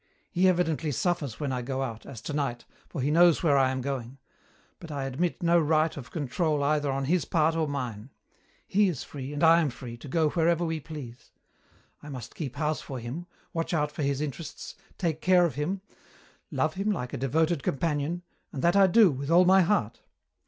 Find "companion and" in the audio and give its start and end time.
17.61-18.63